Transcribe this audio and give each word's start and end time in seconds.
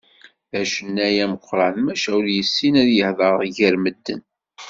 D 0.51 0.53
acennay 0.61 1.15
ameqqran, 1.23 1.75
maca 1.85 2.09
ur 2.19 2.25
yessin 2.35 2.73
ad 2.81 2.89
yehder 2.95 3.39
gar 3.57 3.75
medden. 3.83 4.21